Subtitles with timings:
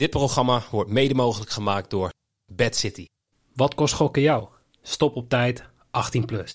[0.00, 2.10] Dit programma wordt mede mogelijk gemaakt door
[2.52, 3.04] Bad City.
[3.54, 4.48] Wat kost gokken jou?
[4.82, 6.54] Stop op tijd, 18 plus.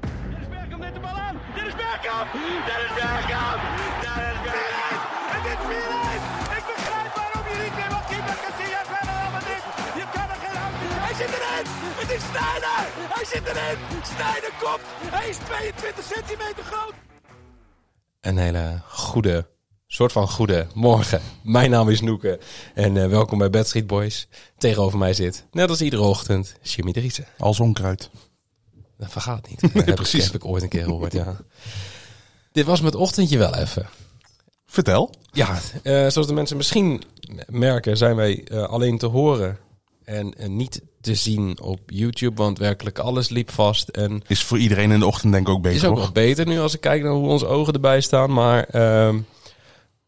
[0.00, 1.36] Dennis Bergkamp neemt de bal aan.
[1.54, 2.32] Dennis Bergkamp.
[2.68, 3.60] Dennis Bergkamp.
[4.04, 5.00] Dennis Bergkamp.
[5.34, 6.58] Het is 4-1.
[6.58, 9.64] Ik begrijp waarom je niet meer mag keeper Casillas verder dan dit.
[9.98, 10.98] Je kan er geen in.
[11.06, 11.66] Hij zit erin.
[12.02, 12.82] Het is Sneijder.
[13.16, 13.78] Hij zit erin.
[14.12, 14.84] Sneijder komt.
[15.16, 16.94] Hij is 22 centimeter groot.
[18.20, 19.36] Een hele goede,
[19.86, 21.20] soort van goede morgen.
[21.42, 22.38] Mijn naam is Noeke
[22.74, 24.28] en eh, welkom bij Bad Street Boys.
[24.58, 27.26] Tegenover mij zit, net als iedere ochtend, Jimmy Driessen.
[27.38, 28.10] Als onkruid.
[28.98, 29.60] Dat vergaat niet.
[29.72, 30.24] Dat heb, ik, precies.
[30.24, 31.36] heb ik ooit een keer gehoord, ja.
[32.52, 33.88] Dit was met ochtendje wel even.
[34.66, 35.14] Vertel.
[35.32, 37.02] Ja, eh, zoals de mensen misschien
[37.46, 39.58] merken, zijn wij eh, alleen te horen
[40.04, 43.88] en niet te zien op YouTube, want werkelijk alles liep vast.
[43.88, 46.46] En Is voor iedereen in de ochtend denk ik ook beter is ook nog beter
[46.46, 48.32] nu als ik kijk naar hoe onze ogen erbij staan.
[48.32, 49.18] Maar ehm,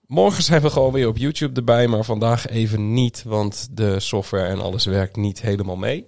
[0.07, 4.47] morgen zijn we gewoon weer op YouTube erbij, maar vandaag even niet, want de software
[4.49, 6.07] en alles werkt niet helemaal mee.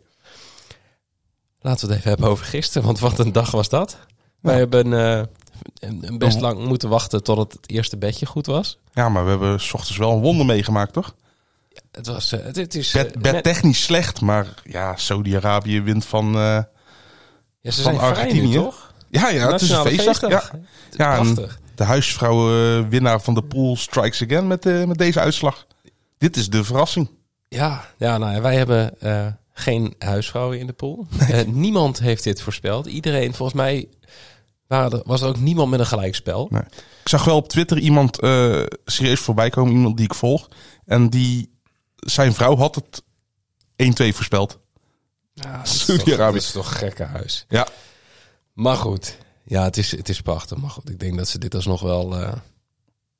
[1.61, 3.99] Laten we het even hebben over gisteren, want wat een dag was dat.
[4.41, 5.23] Wij hebben eh,
[5.79, 8.79] een- een best lang moeten wachten tot het eerste bedje goed was.
[8.93, 11.15] Ja, maar we hebben s ochtends wel een wonder meegemaakt toch?
[11.93, 15.81] Het was, eh, het, het is eh, Bed, bed net- technisch slecht, maar ja, Saudi-Arabië
[15.83, 16.35] wint van...
[16.35, 16.41] eh,
[17.61, 18.55] ja, ze van zijn Argentinië.
[18.55, 18.93] toch?
[19.11, 20.21] ja, ja, het is een feestdag.
[20.21, 20.43] Ja,
[20.91, 21.59] ja en Prachtig.
[21.79, 25.67] De huisvrouw eh, winnaar van de pool strikes again met, eh, met deze uitslag.
[26.19, 27.11] Dit is de verrassing.
[27.49, 31.07] Ja, ja nou, wij hebben eh, geen huisvrouwen in de pool.
[31.19, 32.87] Eh, niemand heeft dit voorspeld.
[32.87, 33.89] Iedereen, volgens mij,
[34.67, 36.49] waren er, was er ook niemand met een gelijkspel.
[36.51, 36.63] Nee.
[37.03, 38.17] Ik zag wel op Twitter iemand
[38.85, 40.49] serieus voorbij komen, iemand die ik volg.
[40.85, 41.59] En die,
[41.97, 43.03] zijn vrouw had het
[43.77, 44.59] 1-2 voorspeld.
[45.35, 46.33] Ja, dat Saudi-Arabië.
[46.35, 47.45] Dat is toch gekke huis.
[47.49, 47.67] Ja,
[48.53, 49.19] Maar goed,
[49.49, 50.59] ja, het is, het is prachtig.
[50.59, 52.33] Maar goed, ik denk dat ze dit alsnog wel eh,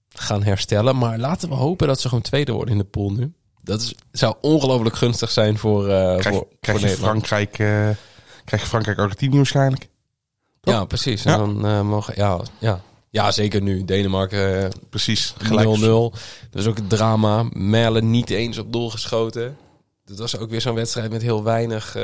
[0.09, 0.99] gaan herstellen.
[0.99, 3.33] Maar laten we hopen dat ze gewoon tweede worden in de pool nu.
[3.63, 6.95] Dat is, zou ongelooflijk gunstig zijn voor, eh krijg, voor, krijg, voor je.
[6.97, 7.89] Frankrijk, eh
[8.45, 9.89] krijg je Frankrijk-Argentinië waarschijnlijk.
[10.61, 11.25] Ja, precies.
[11.25, 11.39] En Ja.
[11.39, 12.81] dan mogen, ja, ja.
[13.11, 13.85] ja, zeker nu.
[13.85, 15.33] Denemarken Precies.
[15.33, 15.37] 0-0.
[15.39, 15.81] Gelijk.
[15.81, 16.13] Dat
[16.51, 17.47] was ook het drama.
[17.53, 19.57] Merle niet eens op doel geschoten.
[20.05, 21.97] Dat was ook weer zo'n wedstrijd met heel weinig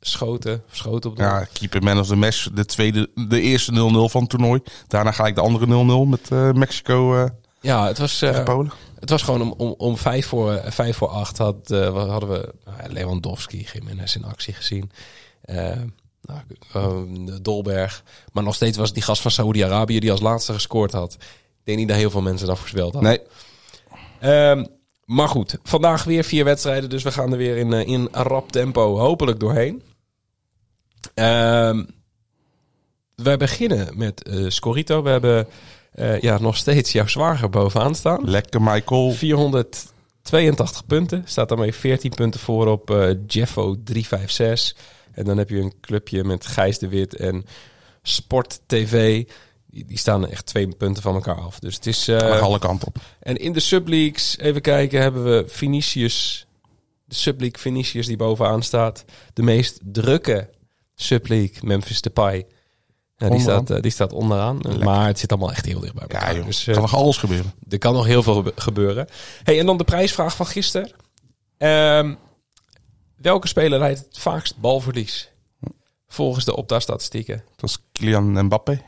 [0.00, 0.62] schoten.
[0.70, 1.26] Schoten op doel.
[1.26, 2.48] Ja, keeper man of the match.
[2.52, 3.76] De, tweede, de eerste 0-0
[4.10, 4.60] van het toernooi.
[4.86, 5.66] Daarna ga ik de andere
[6.06, 7.30] 0-0 met eh, Mexico eh
[7.60, 8.72] Ja, het was, eh, Polen.
[9.00, 12.92] het was gewoon om, om, om vijf, voor, vijf voor acht had, hadden we nou,
[12.92, 14.90] Lewandowski, Jiménez in actie gezien.
[16.22, 18.02] Nou, Dolberg.
[18.32, 21.12] Maar nog steeds was die gast van Saoedi-Arabië die als laatste gescoord had.
[21.12, 23.10] Ik denk niet dat heel veel mensen dat voorspeld hadden.
[23.10, 23.20] Nee,
[24.20, 24.64] Ehm,
[25.06, 28.52] maar goed, vandaag weer vier wedstrijden, dus we gaan er weer in, eh, in rap
[28.52, 29.82] tempo hopelijk doorheen.
[31.14, 31.84] Ehm
[33.14, 35.02] wij beginnen met eh Scorito.
[35.02, 35.46] We hebben
[35.92, 38.30] eh, ja, nog steeds jouw zwager bovenaan staan.
[38.30, 39.10] lekker Michael.
[39.10, 41.22] 482 punten.
[41.26, 42.88] Staat daarmee 14 punten voor op
[43.26, 44.76] Jeffo 356.
[45.12, 47.44] En dan heb je een clubje met Gijs de Wit en
[48.02, 49.24] Sport TV.
[49.86, 51.58] Die, staan echt twee punten van elkaar af.
[51.58, 52.06] Dus het is...
[52.06, 52.96] Mag alle kanten op.
[53.20, 56.46] en in de subleagues, even kijken, hebben we Vinicius.
[57.04, 59.04] De subleague Vinicius die bovenaan staat.
[59.32, 60.50] De meest drukke
[60.94, 62.46] subleague, Memphis Depay.
[63.18, 63.64] Ja, die, Onderaan.
[63.64, 64.60] staat, eh, die staat onderaan.
[64.82, 66.30] Maar het zit allemaal echt heel dicht bij elkaar.
[66.30, 67.52] Ja joh, dus, eh, kan nog alles gebeuren.
[67.68, 69.08] er kan nog heel veel gebe- gebeuren.
[69.42, 70.90] Hey, en dan de prijsvraag van gisteren.
[71.58, 72.14] Ehm,
[73.16, 75.30] welke speler leidt het vaakst balverlies?
[76.08, 77.44] Volgens de Opta-statistieken.
[77.56, 78.82] Dat is Kylian Mbappé.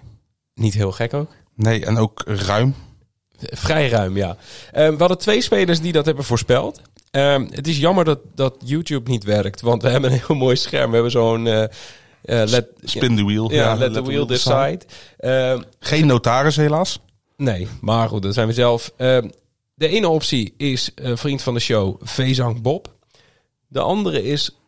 [0.59, 1.31] Niet heel gek ook.
[1.55, 2.75] Nee, en ook ruim.
[3.39, 4.37] Vrij ruim, ja.
[4.73, 6.81] Ehm, we hadden twee spelers die dat hebben voorspeld.
[7.11, 10.57] Ehm, het is jammer dat, dat YouTube niet werkt, want we hebben een heel mooi
[10.57, 10.89] scherm.
[10.89, 11.69] We hebben zo'n eh, eh,
[12.49, 13.53] let, Spin the wheel.
[13.53, 14.81] ja, let, the wheel decide.
[15.19, 17.01] Ehm, Geen notaris helaas.
[17.37, 18.93] nee, maar goed, dat zijn we zelf.
[19.75, 22.95] De ene optie is eh, vriend van de show, Vezang Bob.
[23.69, 24.59] De andere is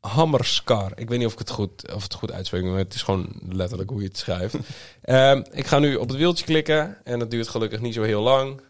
[0.00, 0.92] Hammerskar.
[0.94, 3.28] Ik weet niet of ik het goed, of het goed uitspreek, maar het is gewoon
[3.48, 4.54] letterlijk hoe je het schrijft.
[5.02, 8.22] Ehm, ik ga nu op het wieltje klikken en dat duurt gelukkig niet zo heel
[8.22, 8.60] lang.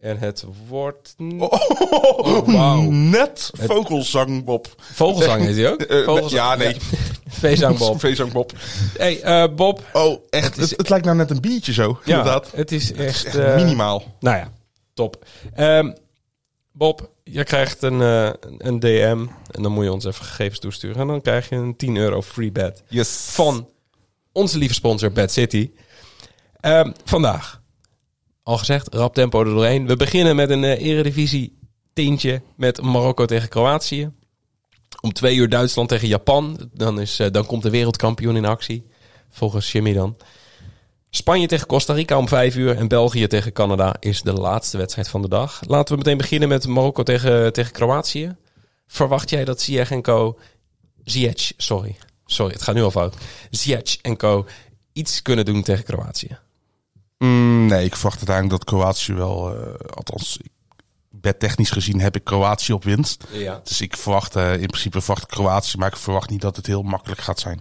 [0.00, 1.14] En het wordt...
[1.38, 2.80] Oh, wauw.
[2.90, 4.66] Net vogelzang Bob.
[4.78, 5.80] Vogelzang is hij ook?
[5.96, 6.32] Eh, Vogelzang.
[6.42, 6.76] ja, nee.
[7.26, 8.00] Vezang Bob.
[8.00, 8.52] Veezang Bob.
[8.98, 9.82] Hey, eh, Bob.
[9.92, 10.44] Oh, echt.
[10.54, 11.98] Het is- Het, het lijkt nou net een biertje zo.
[12.04, 12.50] Ja, Inderdaad.
[12.54, 13.24] het is echt...
[13.24, 14.02] Echt eh, minimaal.
[14.20, 14.52] Nou ja,
[14.94, 15.24] top.
[15.54, 15.92] Ehm,
[16.72, 20.96] Bob, je krijgt een, eh, een DM en dan moet je ons even gegevens toesturen.
[21.00, 23.28] En dan krijg je een 10 euro free bet Yes.
[23.30, 23.68] van
[24.32, 25.70] onze lieve sponsor Bad City.
[26.60, 27.62] Ehm, vandaag,
[28.42, 29.86] al gezegd, rap tempo er doorheen.
[29.86, 31.58] We beginnen met een eh, eredivisie
[31.92, 34.10] tintje met Marokko tegen Kroatië.
[35.00, 36.70] Om twee uur Duitsland tegen Japan.
[36.72, 38.86] Dan, is, eh, dan komt de wereldkampioen in actie.
[39.30, 40.16] Volgens Jimmy dan.
[41.16, 45.08] Spanje tegen Costa Rica om 5 uur en België tegen Canada is de laatste wedstrijd
[45.08, 45.60] van de dag.
[45.66, 48.36] Laten we meteen beginnen met Marokko tegen, tegen Kroatië.
[48.86, 50.38] Verwacht jij dat Ziyech en Co.
[51.04, 51.96] Ziyech, sorry.
[52.26, 53.16] Sorry, het gaat nu al fout.
[53.50, 54.46] Ziyech en Co.
[54.92, 56.38] iets kunnen doen tegen Kroatië.
[57.18, 60.50] Mm, nee, ik verwacht uiteindelijk dat Kroatië wel, eh, althans, ik-
[61.10, 63.24] bedtechnisch gezien heb ik Kroatië op winst.
[63.32, 63.60] Ja.
[63.64, 66.82] Dus ik verwacht eh, in principe verwacht Kroatië, maar ik verwacht niet dat het heel
[66.82, 67.60] makkelijk gaat zijn.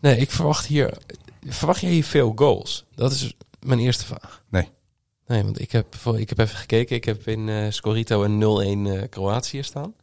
[0.00, 0.98] Nee, ik verwacht hier.
[1.46, 2.84] Verwacht jij hier veel goals?
[2.94, 4.42] Dat is mijn eerste vraag.
[4.50, 4.68] Nee.
[5.26, 6.96] Nee, want ik heb, ik heb even gekeken.
[6.96, 9.94] Ik heb in eh Scorito een 0-1 eh, Kroatië staan.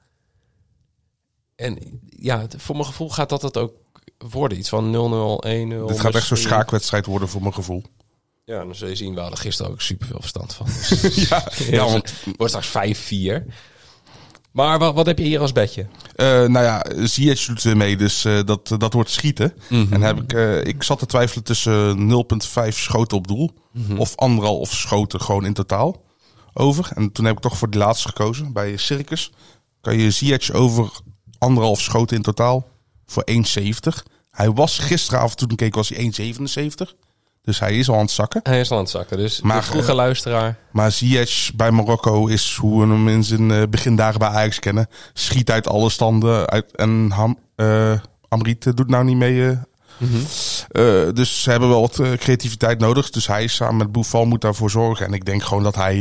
[1.55, 3.73] En ja, het- voor mijn gevoel gaat dat het ook
[4.17, 4.57] worden.
[4.57, 5.87] Iets van 0-0, 1-0.
[5.87, 7.83] Dit gaat echt zo'n schaakwedstrijd worden voor mijn gevoel.
[8.45, 9.13] Ja, dan zul je zien.
[9.13, 10.65] We hadden gisteren ook superveel verstand van.
[11.01, 13.45] Dus ja, ja, want wordt straks 5-4.
[14.51, 15.87] Maar wat, wat heb je hier als bedje?
[16.15, 19.53] eh, nou ja, Ziyech doet mee, dus eh, dat, dat wordt schieten.
[19.69, 23.51] En heb ik, eh, ik zat te twijfelen tussen 0,5 schoten op doel
[23.97, 26.03] of anderhalf schoten gewoon in totaal
[26.53, 26.89] over.
[26.95, 28.53] En toen heb ik toch voor die laatste gekozen.
[28.53, 29.31] Bij Circus
[29.81, 30.91] kan je Ziyech over
[31.37, 32.67] anderhalf schoten in totaal
[33.05, 34.03] voor 1,70.
[34.31, 36.95] Hij was gisteravond toen ik keek was hij 1,77.
[37.49, 38.39] Dus hij is al aan het zakken.
[38.43, 39.17] Hij is al aan het zakken.
[39.17, 40.57] Dus Maar, de vroege luisteraar.
[40.71, 44.87] Maar Ziyech bij Marokko is hoe we hem in zijn eh, begindagen bij Ajax kennen.
[45.13, 46.49] Schiet uit alle standen.
[46.49, 47.93] Uit, en Ham, eh,
[48.27, 49.41] Amrit eh, doet nou niet mee.
[50.69, 53.09] Eh, dus ze hebben wel wat creativiteit nodig.
[53.09, 55.05] Dus hij samen met Boufal moet daarvoor zorgen.
[55.05, 55.97] En ik denk gewoon dat hij...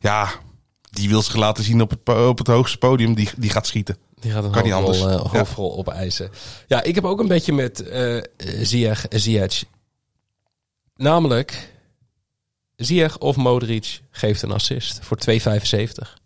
[0.00, 0.28] ja,
[0.90, 3.14] die wil zich laten zien op het, op het hoogste podium.
[3.14, 3.96] Die, die gaat schieten.
[4.20, 5.24] Die gaat een Kan niet hoofdrol, anders.
[5.26, 5.38] eh, Ja.
[5.38, 6.30] hoofdrol opeisen.
[6.66, 8.22] Ja, ik heb ook een beetje met eh
[8.62, 9.64] Ziyech, Ziyech.
[10.98, 11.72] Namelijk,
[12.76, 16.16] Ziyech of Modric geeft een assist voor 2,75.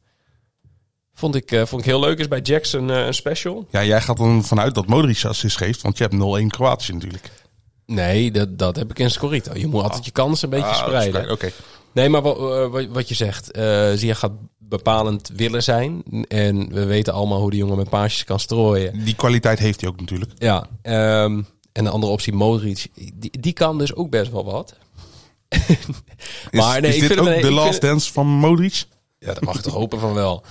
[1.14, 2.19] Vond ik, eh, vond ik heel leuk.
[2.19, 3.66] Is bij Jackson eh, een special.
[3.70, 5.82] Ja, jij gaat er vanuit dat Modric assist geeft.
[5.82, 7.30] Want je hebt 0-1 Kroatië natuurlijk.
[7.86, 9.52] Nee, dat, dat heb ik in Scorito.
[9.54, 11.30] Je moet altijd je kansen een beetje Ah, spreiden.
[11.30, 11.50] Oké.
[11.92, 16.02] Nee, maar wat, eh, wat, je zegt, eh Ziyech gaat bepalend willen zijn.
[16.28, 19.04] En we weten allemaal hoe die jongen met paasjes kan strooien.
[19.04, 20.30] Die kwaliteit heeft hij ook natuurlijk.
[20.38, 21.42] Ja, ehm,
[21.72, 24.76] en de andere optie, Modric, die, die kan dus ook best wel wat.
[25.48, 25.76] Is,
[26.50, 28.84] Maar nee, is ik dit vind ook de ik last vind- dance van Modric?
[29.19, 30.42] Ja, dat mag je toch hopen van wel.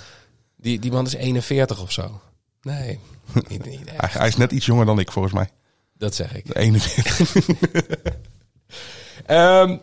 [0.58, 2.22] Die, die man is 41 of zo.
[2.62, 3.00] Nee,
[3.48, 3.80] niet, niet.
[3.86, 5.50] Hij, hij is net iets jonger dan ik volgens mij.
[5.98, 6.56] dat zeg ik.
[6.56, 7.20] 41.
[9.26, 9.78] Ehm,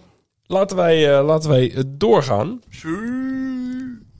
[0.47, 2.61] laten, wij, eh, laten wij eh, doorgaan.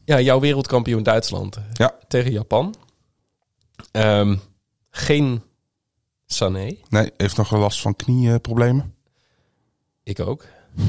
[0.05, 1.99] Ja, jouw wereldkampioen Duitsland Ja.
[2.09, 2.75] tegen Japan.
[3.91, 4.37] Ehm,
[4.91, 5.43] geen
[6.33, 8.95] Sané, Nee, heeft nog wel last van knieproblemen.
[10.03, 10.45] ik ook.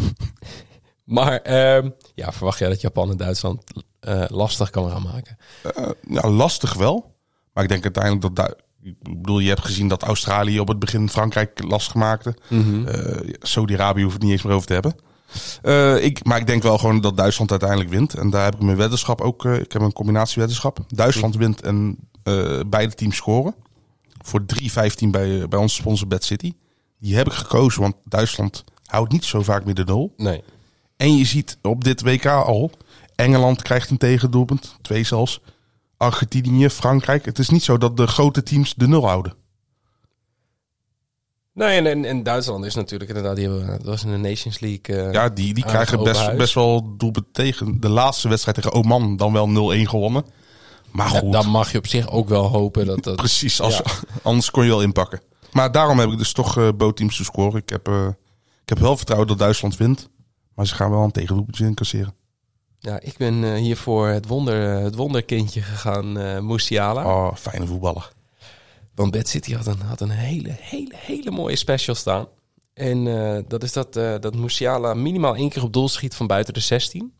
[1.03, 3.63] maar ehm, ja, verwacht jij dat Japan en Duitsland
[3.99, 5.37] eh, lastig kan gaan maken?
[6.09, 7.15] Ja, lastig wel.
[7.53, 8.35] Maar ik denk uiteindelijk dat...
[8.35, 8.53] Du-
[8.83, 12.35] ik bedoel, je hebt gezien dat Australië op het begin Frankrijk lastig maakte.
[12.49, 14.95] Eh, Saudi-Arabië hoeft het niet eens meer over te hebben.
[16.03, 18.13] Ik, maar ik denk wel gewoon dat Duitsland uiteindelijk wint.
[18.13, 19.45] En daar heb ik mijn weddenschap ook.
[19.45, 20.79] ik heb een combinatieweddenschap.
[20.87, 21.97] Duitsland wint en
[22.69, 23.55] beide teams scoren.
[24.25, 26.53] Voor 3-15 bij, bij onze sponsor Bad City.
[26.99, 30.13] Die heb ik gekozen, want Duitsland houdt niet zo vaak meer de nul.
[30.17, 30.43] Nee.
[30.97, 32.71] En je ziet op dit WK al,
[33.15, 35.41] Engeland krijgt een tegendoelpunt, twee zelfs.
[35.97, 37.25] Argentinië, Frankrijk.
[37.25, 39.33] Het is niet zo dat de grote teams de nul houden.
[41.53, 44.59] Nee, en, en, en Duitsland is natuurlijk inderdaad, die hebben, dat was in de Nations
[44.59, 44.95] League.
[45.05, 47.79] eh, Ja, die, die krijgen best, best wel doelpunt tegen.
[47.79, 50.25] De laatste wedstrijd tegen Oman dan wel 0-1 gewonnen.
[50.91, 53.15] Maar goed, dan mag je op zich ook wel hopen dat dat...
[53.15, 53.61] precies.
[53.61, 53.83] Als, Ja.
[54.23, 55.21] Anders kon je wel inpakken.
[55.51, 57.61] Maar daarom heb ik dus toch eh bootteams te scoren.
[57.61, 58.07] Ik heb, eh,
[58.61, 60.09] ik heb wel vertrouwen dat Duitsland wint.
[60.55, 62.15] Maar ze gaan wel een tegendoelpuntje incasseren.
[62.79, 67.05] Ja, ik ben eh, hier voor het, wonder, het wonderkindje gegaan, eh Musiala.
[67.05, 68.11] Oh, fijne voetballer.
[68.95, 72.27] Want Bad City had een, had een hele, hele, hele mooie special staan.
[72.73, 76.27] En eh, dat is dat, eh, dat Musiala minimaal één keer op doel schiet van
[76.27, 77.13] buiten de 16.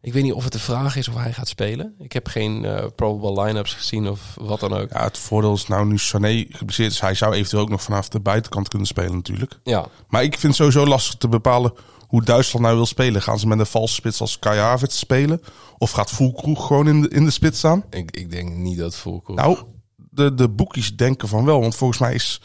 [0.00, 1.94] Ik weet niet of het de vraag is of hij gaat spelen.
[1.98, 4.90] Ik heb geen eh, probable line-ups gezien of wat dan ook.
[4.90, 7.00] Ja, het voordeel is nou nu Sané geblesseerd is.
[7.00, 9.58] Hij zou eventueel ook nog vanaf de buitenkant kunnen spelen natuurlijk.
[9.62, 11.72] Ja, Maar ik vind het sowieso lastig te bepalen
[12.06, 13.22] hoe Duitsland nou wil spelen.
[13.22, 15.42] Gaan ze met een valse spits als Kai Havertz spelen?
[15.78, 17.84] Of gaat Voelkroeg gewoon in de, in de spits staan?
[17.90, 19.34] ik, ik denk niet dat Volker...
[19.34, 19.58] Nou,
[19.96, 21.60] de, de boekjes denken van wel.
[21.60, 22.40] Want volgens mij is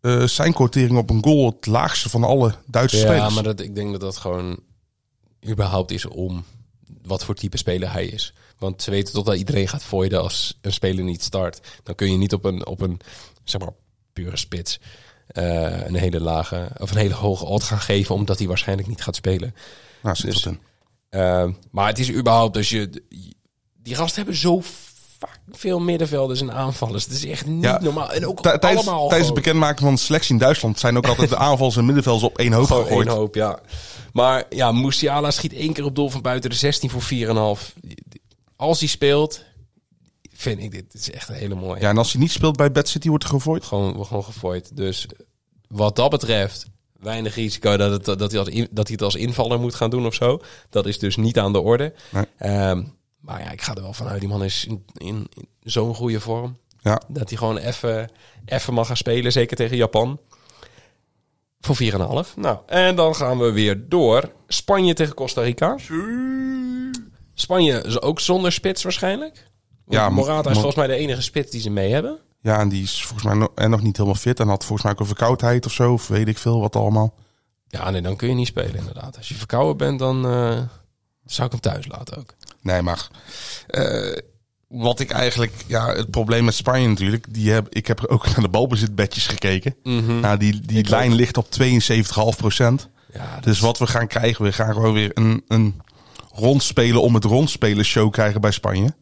[0.00, 3.34] eh, zijn quotering op een goal het laagste van alle Duitse ja, spelers.
[3.34, 4.58] maar dat, ik denk dat dat gewoon
[5.48, 6.44] überhaupt is om
[7.02, 8.32] wat voor type speler hij is.
[8.58, 11.60] Want ze weten totdat iedereen gaat voiden als een speler niet start.
[11.82, 13.00] Dan kun je niet op een, op een
[13.44, 13.72] zeg maar,
[14.12, 14.80] pure spits
[15.26, 19.02] eh, een hele lage of een hele hoge odd gaan geven, omdat hij waarschijnlijk niet
[19.02, 19.54] gaat spelen.
[20.02, 20.48] nou, dus-.
[21.08, 23.02] Eh, maar het is überhaupt als je.
[23.82, 24.62] Die gasten hebben zo
[25.50, 27.04] veel middenvelders en aanvallers.
[27.04, 27.78] Het is echt niet Ja.
[27.82, 28.12] normaal.
[28.12, 31.28] En ook Tijdens, allemaal tijdens het bekendmaken van de selectie in Duitsland zijn ook altijd
[31.28, 33.06] de aanvals en middenvelders op één hoop gegooid.
[33.06, 33.58] één hoop, ja.
[34.12, 37.74] Maar ja, Musiala schiet één keer op doel van buiten de 16 voor 4,5.
[38.56, 39.42] Als hij speelt,
[40.32, 41.80] vind ik dit, dit is echt een hele mooie.
[41.80, 43.64] Ja, en als hij niet speelt bij Bad City wordt er gegooid.
[43.64, 44.76] Gewoon, gewoon gefooid.
[44.76, 45.06] Dus
[45.68, 46.66] wat dat betreft,
[47.00, 49.90] weinig risico dat, het, dat, hij als in- dat hij het als invaller moet gaan
[49.90, 50.40] doen of zo.
[50.70, 51.94] Dat is dus niet aan de orde.
[52.10, 52.24] Nee.
[52.38, 52.82] Ehm,
[53.26, 54.20] maar ja, ik ga er wel vanuit.
[54.20, 56.56] Die man is in, in, in zo'n goede vorm.
[56.78, 58.10] Ja, Dat hij gewoon even,
[58.44, 59.32] even mag gaan spelen.
[59.32, 60.20] Zeker tegen Japan.
[61.60, 62.34] Voor 4,5.
[62.36, 64.32] Nou, en dan gaan we weer door.
[64.48, 65.76] Spanje tegen Costa Rica.
[67.34, 69.50] Spanje is ook zonder spits waarschijnlijk.
[69.86, 72.18] Ja, Ja, Morata is volgens mij de enige spits die ze mee hebben.
[72.40, 74.40] ja, en die is volgens mij nog, en nog niet helemaal fit.
[74.40, 75.92] En had volgens mij ook een verkoudheid of zo.
[75.92, 77.14] Of weet ik veel, wat allemaal.
[77.68, 79.16] Ja, nee, dan kun je niet spelen inderdaad.
[79.16, 80.58] Als je verkouden bent, dan eh,
[81.24, 82.34] zou ik hem thuis laten ook.
[82.66, 83.08] Nee, maar
[83.66, 84.18] eh,
[84.68, 85.52] wat ik eigenlijk...
[85.66, 87.26] Ja, het probleem met Spanje natuurlijk.
[87.34, 89.74] Die heb, ik heb ook naar de balbezitbedjes gekeken.
[90.20, 91.16] Nou, die die Ik lijn ook.
[91.16, 92.88] ligt op 72,5 procent.
[93.12, 95.80] Ja, Dus wat we gaan krijgen, we gaan gewoon weer een, een
[96.32, 98.94] rondspelen om het rondspelen show krijgen bij Spanje.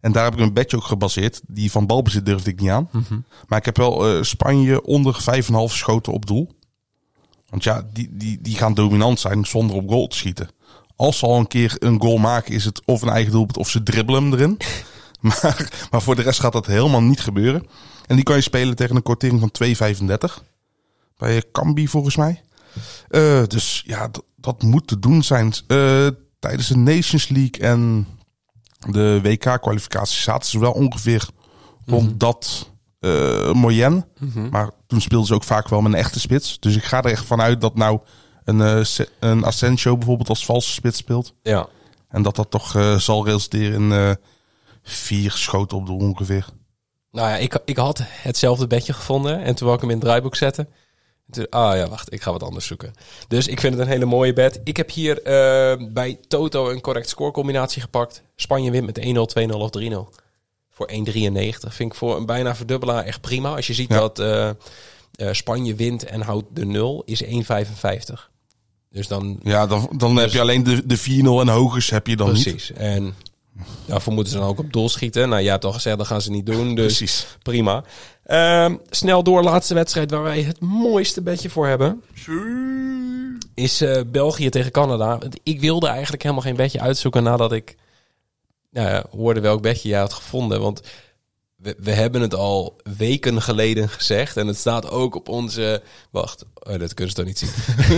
[0.00, 1.40] En daar heb ik een bedje ook gebaseerd.
[1.46, 2.88] Die van balbezit durfde ik niet aan.
[3.46, 6.56] Maar ik heb wel eh, Spanje onder 5,5 schoten op doel.
[7.48, 10.48] Want ja, die, die, die gaan dominant zijn zonder op goal te schieten.
[10.98, 13.68] Als ze al een keer een goal maken, is het of een eigen doelpunt of
[13.68, 14.56] ze dribbelen hem erin.
[15.20, 17.66] maar, maar voor de rest gaat dat helemaal niet gebeuren.
[18.06, 19.50] En die kan je spelen tegen een kortering van
[20.38, 20.44] 2,35.
[21.16, 22.42] Bij Cambi volgens mij.
[23.08, 25.52] Eh, dus ja, dat, dat moet te doen zijn.
[25.66, 26.06] Eh,
[26.38, 28.06] tijdens de Nations League en
[28.90, 31.28] de WK-kwalificatie zaten ze wel ongeveer
[31.86, 34.06] rond dat eh moyenne.
[34.50, 36.60] Maar toen speelden ze ook vaak wel met een echte spits.
[36.60, 38.00] Dus ik ga er echt vanuit dat nou
[38.48, 41.32] een, eh, een Asensio bijvoorbeeld als valse spits speelt.
[41.42, 41.68] ja.
[42.08, 44.10] En dat dat toch eh, zal resulteren in eh,
[44.82, 46.46] vier schoten op doel ongeveer.
[47.10, 49.42] Nou ja, ik, ik had hetzelfde bedje gevonden.
[49.42, 50.68] En toen wou ik hem in het draaiboek zetten.
[51.30, 52.92] Toen, ah ja, wacht, ik ga wat anders zoeken.
[53.28, 54.60] Dus ik vind het een hele mooie bed.
[54.64, 55.20] Ik heb hier
[55.92, 58.22] bij Toto een correct scorecombinatie gepakt.
[58.36, 60.14] Spanje wint met 1-0, 2-0 of 3-0.
[60.70, 60.94] Voor 1,93.
[61.68, 63.54] Vind ik voor een bijna verdubbelaar echt prima.
[63.54, 64.08] Als je ziet Ja.
[64.08, 64.22] dat
[65.36, 68.30] Spanje wint en houdt de 0, is 1,55.
[68.98, 72.16] Dus dan Ja, dan, dan heb je alleen de, de 4-0 en hogers heb je
[72.16, 72.42] dan niet.
[72.42, 72.72] Precies.
[72.72, 73.14] En
[73.86, 75.28] daarvoor moeten ze dan ook op doel schieten.
[75.28, 76.74] Nou, jij hebt al gezegd, dat gaan ze niet doen.
[76.74, 77.26] Dus Precies.
[77.42, 77.84] prima.
[78.24, 82.02] Ehm, snel door, laatste wedstrijd waar wij het mooiste bedje voor hebben.
[83.54, 85.18] Is eh, België tegen Canada.
[85.42, 87.76] Ik wilde eigenlijk helemaal geen bedje uitzoeken nadat ik
[88.70, 90.60] nou ja, hoorde welk bedje jij had gevonden.
[90.60, 90.82] Want
[91.58, 94.36] we, we hebben het al weken geleden gezegd.
[94.36, 95.82] En het staat ook op onze...
[96.10, 97.50] Wacht, oh, dat kunnen ze toch niet zien.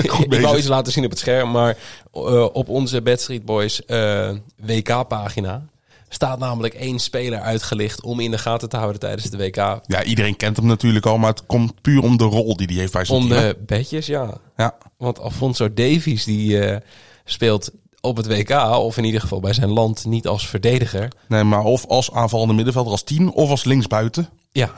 [0.28, 1.50] ik wou iets laten zien op het scherm.
[1.50, 1.76] Maar
[2.12, 5.64] eh, op onze Bad Street Boys eh, WK-pagina...
[6.08, 8.02] staat namelijk één speler uitgelicht...
[8.02, 9.56] om in de gaten te houden tijdens de WK.
[9.86, 12.76] Ja, iedereen kent hem natuurlijk al, maar het komt puur om de rol die hij
[12.76, 13.40] heeft bij zijn Om team.
[13.40, 14.38] de bedjes, ja.
[14.56, 16.76] Ja, Want Alfonso Davies die eh,
[17.24, 18.50] speelt op het WK...
[18.78, 21.12] of in ieder geval bij zijn land niet als verdediger.
[21.28, 24.28] nee, maar of als aanvallende middenvelder als 10 of als linksbuiten.
[24.52, 24.70] Ja,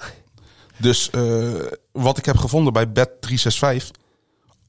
[0.78, 1.52] Dus eh,
[1.92, 3.86] wat ik heb gevonden bij Bet365,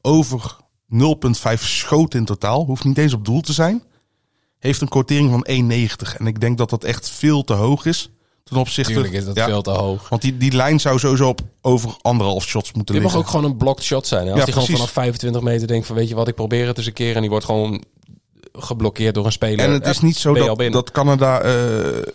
[0.01, 0.55] over
[0.93, 3.83] 0,5 schoten in totaal, hoeft niet eens op doel te zijn,
[4.59, 6.17] heeft een quotering van 1,90.
[6.17, 8.09] En ik denk dat dat echt veel te hoog is
[8.43, 8.91] ten opzichte...
[8.93, 10.09] natuurlijk is dat Ja, veel te hoog.
[10.09, 13.29] Want die, die lijn zou sowieso op over anderhalf shots moeten Dit mag liggen.
[13.31, 14.25] ook gewoon een blocked shot zijn.
[14.25, 14.29] Hè?
[14.31, 16.77] Als Ja, die gewoon vanaf 25 meter denkt van weet je wat, ik probeer het
[16.77, 17.15] eens een keer.
[17.15, 17.83] En die wordt gewoon
[18.59, 19.65] geblokkeerd door een speler.
[19.65, 22.13] En het is niet zo dat, dat Canada eh,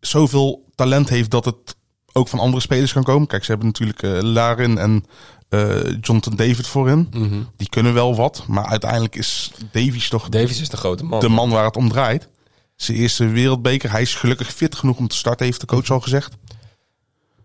[0.00, 1.76] zoveel talent heeft dat het
[2.12, 3.26] ook van andere spelers kan komen.
[3.26, 5.04] Kijk, ze hebben natuurlijk eh, Larin en
[5.48, 7.08] eh, Jonathan David voorin.
[7.10, 7.42] Mhm.
[7.56, 11.20] Die kunnen wel wat, maar uiteindelijk is Davies toch Davies is de grote man.
[11.20, 12.28] de man waar het om draait.
[12.76, 13.90] Zijn eerste wereldbeker.
[13.90, 16.32] Hij is gelukkig fit genoeg om te starten, heeft de coach al gezegd.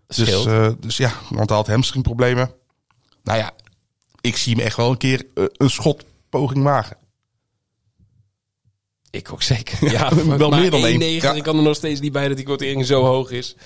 [0.06, 0.46] Dus,
[0.80, 2.50] dus ja, want hij had hamstringproblemen.
[3.22, 3.50] Nou ja,
[4.20, 6.96] ik zie hem echt wel een keer een schotpoging wagen.
[9.10, 9.92] Ik ook zeker.
[9.92, 11.00] Ja, wel meer dan één.
[11.20, 11.22] 1,90.
[11.22, 11.32] Ja.
[11.32, 13.56] Ik kan er nog steeds niet bij dat die quotering zo hoog is.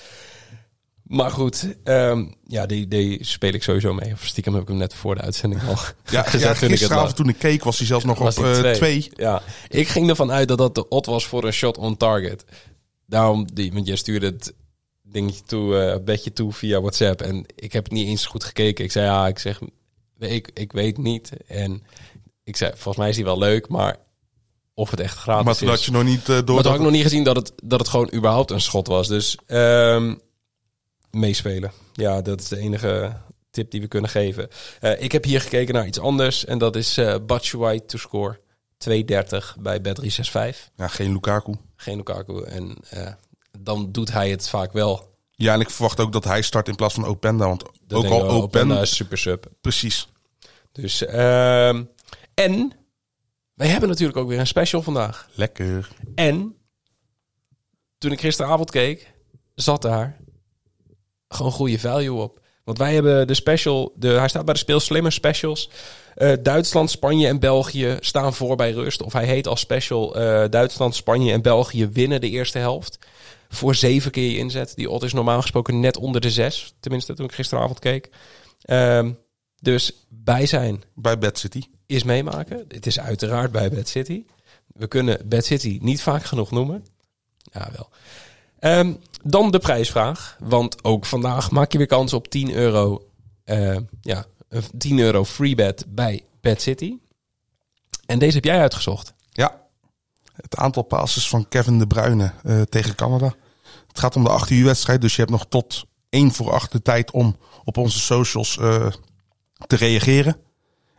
[1.03, 4.11] Maar goed, ehm, ja, die, die speel ik sowieso mee.
[4.13, 5.67] Of stiekem heb ik hem net voor de uitzending al
[6.11, 6.41] Ja, gezet.
[6.41, 8.75] ja ik gisteravond toen ik keek was hij zelfs nog Was op hij eh, twee.
[8.75, 9.09] twee.
[9.15, 12.43] Ja, ik ging ervan uit dat dat de odd was voor een shot on target.
[13.05, 14.53] Daarom, die, want jij stuurde het
[15.03, 17.21] dingetje toe, eh bedje toe via WhatsApp.
[17.21, 18.83] En ik heb het niet eens goed gekeken.
[18.85, 19.59] Ik zei, ja, ik zeg,
[20.19, 21.29] ik, ik weet niet.
[21.47, 21.83] En
[22.43, 23.97] ik zei, volgens mij is die wel leuk, maar
[24.75, 25.69] of het echt gratis Maar is.
[25.69, 27.79] had je nog niet eh, door Maar had ik nog niet gezien dat het, dat
[27.79, 29.07] het gewoon überhaupt een schot was.
[29.07, 30.15] Dus ehm,
[31.11, 31.71] meespelen.
[31.93, 33.13] Ja, dat is de enige
[33.51, 34.49] tip die we kunnen geven.
[34.79, 36.45] Eh, ik heb hier gekeken naar iets anders.
[36.45, 38.39] En dat is eh Batshuayi to score.
[38.77, 40.73] 2.30 bij Bet365.
[40.75, 41.53] Ja, geen Lukaku.
[41.75, 42.43] Geen Lukaku.
[42.43, 42.77] En
[43.59, 45.13] dan doet hij het vaak wel.
[45.31, 47.47] Ja, en ik verwacht ook dat hij start in plaats van Openda.
[47.47, 48.21] Want Dat ook al.
[48.21, 48.81] Openda Openda...
[48.81, 49.47] is super sub.
[49.61, 50.07] Precies.
[50.71, 51.83] Dus, ehm,
[52.33, 52.71] en
[53.55, 55.29] wij hebben natuurlijk ook weer een special vandaag.
[55.33, 55.87] Lekker.
[56.15, 56.55] En
[57.97, 59.13] toen ik gisteravond keek,
[59.55, 60.17] zat daar
[61.27, 62.43] gewoon goede value op.
[62.63, 65.69] Want wij hebben de special, de, hij staat bij de Speel Slimmer specials.
[66.15, 69.01] Eh, Duitsland, Spanje en België staan voor bij rust.
[69.01, 72.99] Of hij heet als special eh, Duitsland, Spanje en België winnen de eerste helft.
[73.49, 74.75] Voor zeven keer je inzet.
[74.75, 76.75] Die odd is normaal gesproken net onder de zes.
[76.79, 78.09] Tenminste, toen ik gisteravond keek.
[78.61, 79.11] Ehm,
[79.61, 81.61] dus bij zijn Bij Bad City.
[81.85, 82.65] is meemaken.
[82.67, 84.23] Het is uiteraard bij Bad City.
[84.67, 86.85] We kunnen Bad City niet vaak genoeg noemen.
[87.37, 87.89] Ja, wel.
[88.59, 88.93] Ehm,
[89.23, 90.37] dan de prijsvraag.
[90.39, 93.09] Want ook vandaag maak je weer kans op 10 euro.
[93.43, 96.97] eh, ja, een 10 euro free bet bij Bad City.
[98.05, 99.13] En deze heb jij uitgezocht.
[99.31, 99.63] Ja.
[100.35, 103.35] Het aantal passes van Kevin De Bruyne eh, tegen Canada.
[103.87, 105.01] Het gaat om de 8 uur wedstrijd.
[105.01, 108.87] Dus je hebt nog tot 1 voor 8 de tijd om op onze socials eh,
[109.67, 110.37] te reageren.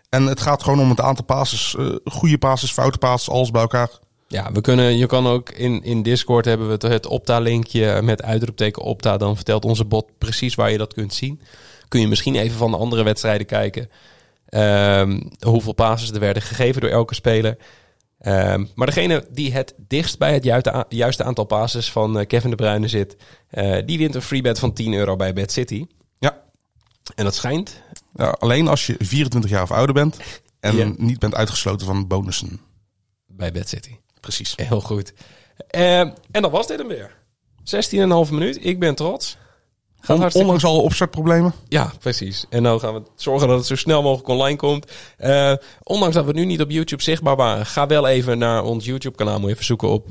[0.09, 1.75] En het gaat gewoon om het aantal passes.
[1.79, 3.91] eh, goede passes, foute passes, alles bij elkaar.
[4.29, 8.83] Ja, we kunnen, je kan ook in, in Discord hebben we het, Opta-linkje met uitroepteken
[8.83, 9.17] Opta.
[9.17, 11.41] Dan vertelt onze bot precies waar je dat kunt zien.
[11.89, 13.91] Kun je misschien even van de andere wedstrijden kijken.
[14.47, 17.57] ehm, hoeveel passes er werden gegeven door elke speler.
[18.19, 20.45] Ehm, maar degene die het dichtst bij het
[20.89, 23.17] juiste aantal passes van eh, Kevin De Bruyne zit,
[23.51, 25.87] eh, die wint een free bet van 10 euro bij Bad City.
[27.17, 27.83] En dat schijnt,
[28.15, 30.17] Ja, alleen als je 24 jaar of ouder bent.
[30.61, 30.93] En Ja.
[30.97, 32.61] niet bent uitgesloten van bonussen.
[33.27, 33.97] bij Bad City.
[34.21, 34.53] Precies.
[34.57, 35.13] Heel goed.
[35.69, 37.17] Ehm, en dat was dit hem weer.
[37.63, 38.59] 16,5 minuut.
[38.65, 39.37] Ik ben trots.
[40.01, 41.53] Gaat hartstikke ondanks alle opstartproblemen.
[41.69, 42.45] Ja, precies.
[42.51, 44.93] En nou gaan we zorgen dat het zo snel mogelijk online komt.
[45.17, 48.85] Eh, ondanks dat we nu niet op YouTube zichtbaar waren, ga wel even naar ons
[48.85, 49.39] YouTube-kanaal.
[49.39, 50.07] Moet je even zoeken op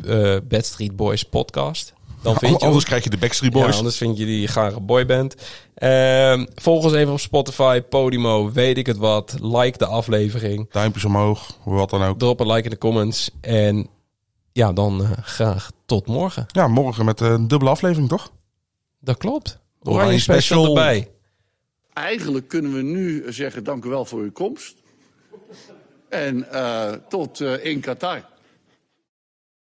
[0.48, 1.94] Bad Street Boys Podcast.
[2.26, 3.78] Dan vind je Anders krijg je de Backstreet Ja, Boys.
[3.78, 5.36] anders vind je die gare boyband.
[5.76, 9.36] Ehm volg ons even op Spotify, Podimo, weet ik het wat.
[9.42, 10.72] Like de aflevering.
[10.72, 12.20] Duimpjes omhoog, wat dan ook.
[12.20, 13.32] Drop een like in de comments.
[13.42, 13.88] En
[14.52, 16.46] ja, dan eh, graag tot morgen.
[16.48, 18.32] Ja, morgen met een dubbele aflevering, toch?
[19.00, 19.60] Dat klopt.
[19.84, 20.78] Oranje Oranje special, special.
[20.78, 21.12] erbij.
[21.94, 24.76] Eigenlijk kunnen we nu zeggen dank u wel voor uw komst.
[26.10, 28.26] En eh, tot eh, in Qatar.